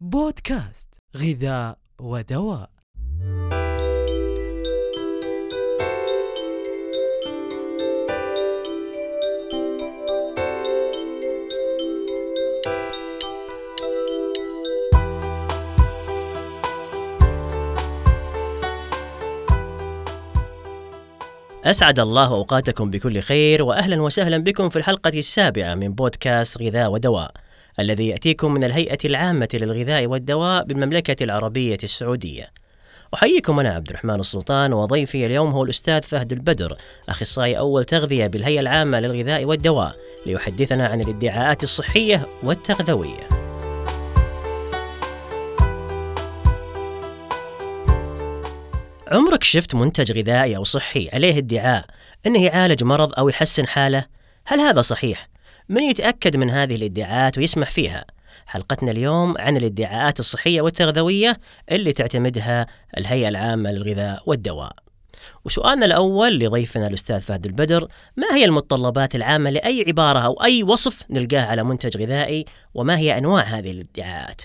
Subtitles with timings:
[0.00, 2.70] بودكاست غذاء ودواء.
[21.64, 27.47] أسعد الله أوقاتكم بكل خير وأهلا وسهلا بكم في الحلقة السابعة من بودكاست غذاء ودواء.
[27.80, 32.52] الذي يأتيكم من الهيئة العامة للغذاء والدواء بالمملكة العربية السعودية.
[33.14, 36.76] أحييكم أنا عبد الرحمن السلطان وضيفي اليوم هو الأستاذ فهد البدر
[37.08, 39.96] أخصائي أول تغذية بالهيئة العامة للغذاء والدواء
[40.26, 43.28] ليحدثنا عن الادعاءات الصحية والتغذوية.
[49.08, 51.84] عمرك شفت منتج غذائي أو صحي عليه ادعاء
[52.26, 54.04] أنه يعالج مرض أو يحسن حالة؟
[54.46, 55.27] هل هذا صحيح؟
[55.68, 58.04] من يتأكد من هذه الادعاءات ويسمح فيها؟
[58.46, 61.40] حلقتنا اليوم عن الادعاءات الصحية والتغذوية
[61.70, 62.66] اللي تعتمدها
[62.98, 64.72] الهيئة العامة للغذاء والدواء.
[65.44, 71.02] وسؤالنا الأول لضيفنا الأستاذ فهد البدر ما هي المتطلبات العامة لأي عبارة أو أي وصف
[71.10, 74.42] نلقاه على منتج غذائي وما هي أنواع هذه الادعاءات؟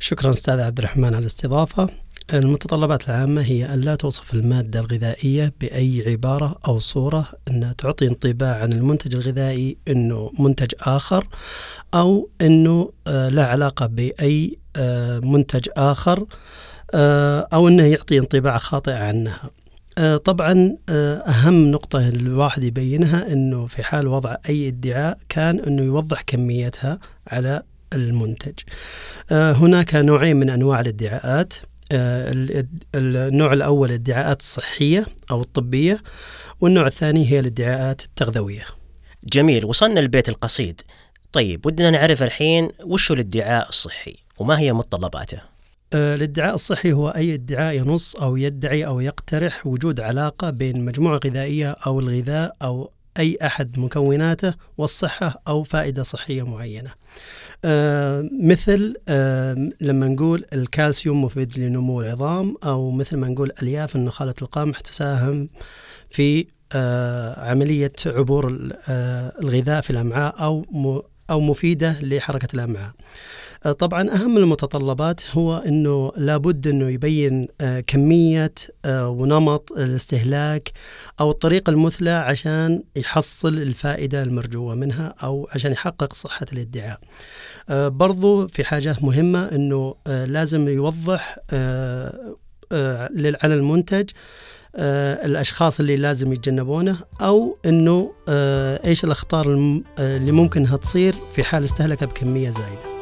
[0.00, 1.90] شكرا أستاذ عبد الرحمن على الاستضافة
[2.32, 8.56] المتطلبات العامة هي أن لا توصف المادة الغذائية بأي عبارة أو صورة أنها تعطي انطباع
[8.56, 11.26] عن المنتج الغذائي أنه منتج آخر
[11.94, 16.26] أو أنه آه، لا علاقة بأي آه، منتج آخر
[16.94, 19.50] آه، أو أنه يعطي انطباع خاطئ عنها.
[20.24, 20.76] طبعا
[21.28, 27.62] أهم نقطة الواحد يبينها أنه في حال وضع أي ادعاء كان أنه يوضح كميتها على
[27.94, 28.52] المنتج.
[29.30, 31.54] هناك نوعين من أنواع الادعاءات.
[31.92, 35.98] النوع الأول الادعاءات الصحية أو الطبية
[36.60, 38.64] والنوع الثاني هي الادعاءات التغذوية.
[39.24, 40.80] جميل وصلنا البيت القصيد.
[41.32, 45.40] طيب ودنا نعرف الحين وش الادعاء الصحي وما هي متطلباته؟
[45.94, 51.20] آه، الادعاء الصحي هو أي ادعاء ينص أو يدعي أو يقترح وجود علاقة بين مجموعة
[51.24, 56.90] غذائية أو الغذاء أو أي أحد مكوناته والصحة أو فائدة صحية معينة.
[57.64, 64.34] آه مثل آه لما نقول الكالسيوم مفيد لنمو العظام أو مثل ما نقول ألياف النخالة
[64.42, 65.48] القمح تساهم
[66.08, 70.64] في آه عملية عبور آه، الغذاء في الأمعاء أو
[71.30, 72.92] أو مفيدة لحركة الأمعاء.
[73.66, 78.54] آه، طبعا أهم المتطلبات هو أنه لابد أنه يبين آه، كمية
[78.84, 80.72] آه، ونمط الاستهلاك
[81.20, 87.00] أو الطريقة المثلى عشان يحصل الفائدة المرجوة منها أو عشان يحقق صحة الادعاء.
[87.70, 91.38] برضو في حاجات مهمة أنه لازم يوضح
[93.42, 94.10] على المنتج
[94.76, 99.46] الأشخاص اللي لازم يتجنبونه أو إنه آه إيش الأخطار
[99.98, 102.94] اللي ممكن انها تصير في حال استهلك بكمية زايدة.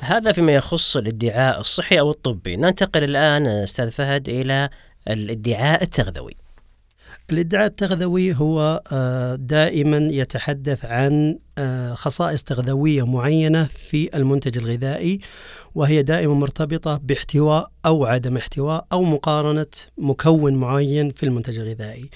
[0.00, 4.70] هذا فيما يخص الادعاء الصحي أو الطبي، ننتقل الآن أستاذ فهد إلى
[5.08, 6.43] الادعاء التغذوي.
[7.32, 15.20] الادعاء التغذوي هو آه، دائما يتحدث عن آه، خصائص تغذوية معينة في المنتج الغذائي
[15.74, 19.66] وهي دائما مرتبطة باحتواء أو عدم احتواء أو مقارنة
[19.98, 22.10] مكون معين في المنتج الغذائي.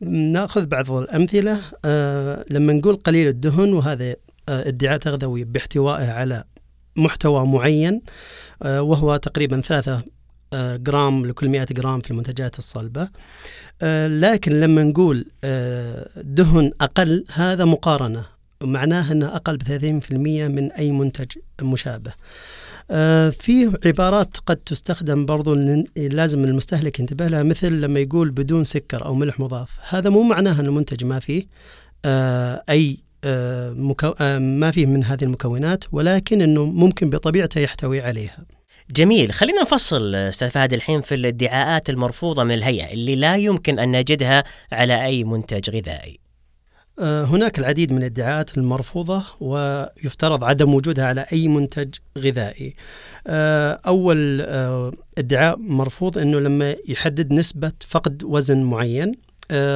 [0.00, 4.16] نأخذ بعض الأمثلة آه، لما نقول قليل الدهن وهذا
[4.48, 6.44] ادعاء تغذوي باحتوائه على
[6.96, 8.00] محتوى معين
[8.64, 10.02] وهو تقريبا ثلاثة
[10.54, 13.08] جرام لكل 100 جرام في المنتجات الصلبة.
[13.82, 18.24] آه، لكن لما نقول آه، دهن أقل هذا مقارنة.
[18.62, 21.26] معناه أنه أقل ب 30% من أي منتج
[21.62, 22.12] مشابه.
[22.90, 25.54] آه، في عبارات قد تستخدم برضو
[25.96, 29.78] لازم المستهلك ينتبه لها مثل لما يقول بدون سكر أو ملح مضاف.
[29.88, 31.44] هذا مو معناه أن المنتج ما فيه
[32.70, 32.98] أي
[34.40, 38.38] ما فيه من هذه المكونات ولكن أنه ممكن بطبيعته يحتوي عليها.
[38.92, 39.32] جميل.
[39.32, 44.44] خلينا نفصل أستاذ فهد الحين في الادعاءات المرفوضة من الهيئة اللي لا يمكن أن نجدها
[44.72, 46.20] على أي منتج غذائي.
[47.00, 52.74] آه، هناك العديد من الادعاءات المرفوضة ويفترض عدم وجودها على أي منتج غذائي.
[53.26, 59.14] آه، أول آه، ادعاء مرفوض أنه لما يحدد نسبة فقد وزن معين.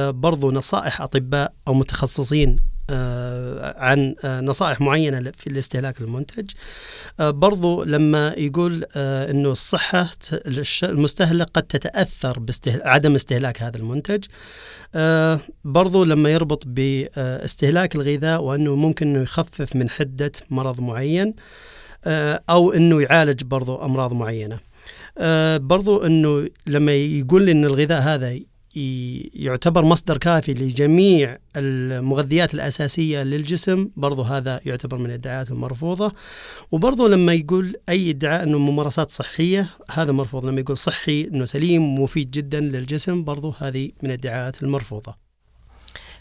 [0.09, 2.59] برضو نصائح أطباء أو متخصصين
[2.89, 6.51] عن آه، نصائح معينة في الاستهلاك المنتج.
[7.19, 10.09] آه، برضو لما يقول أنه الصحة
[10.83, 14.23] المستهلك قد تتأثر بعدم استهلاك هذا المنتج.
[15.63, 21.33] برضو لما يربط باستهلاك الغذاء وأنه ممكن أنه يخفف من حدة مرض معين
[22.49, 24.59] أو أنه يعالج برضو أمراض معينة.
[25.57, 28.39] برضو أنه لما يقول أن الغذاء هذا
[29.33, 36.11] يعتبر مصدر كافي لجميع المغذيات الأساسية للجسم برضو هذا يعتبر من الادعاءات المرفوضة.
[36.71, 40.45] وبرضو لما يقول أي ادعاء أنه ممارسات صحية هذا مرفوض.
[40.45, 45.15] لما يقول صحي أنه سليم ومفيد جدا للجسم برضو هذه من الادعاءات المرفوضة.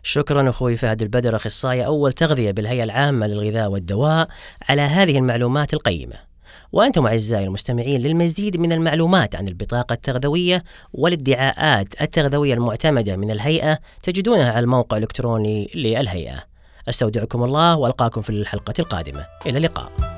[0.03, 4.29] شكرا أخوي فهد البدر اخصائي أول تغذية بالهيئة العامة للغذاء والدواء
[4.69, 6.36] على هذه المعلومات القيمة.
[6.73, 14.51] وأنتم أعزائي المستمعين للمزيد من المعلومات عن البطاقة التغذوية والادعاءات التغذوية المعتمدة من الهيئة تجدونها
[14.51, 16.43] على الموقع الإلكتروني للهيئة.
[16.89, 19.27] أستودعكم الله وألقاكم في الحلقة القادمة.
[19.47, 20.16] إلى اللقاء.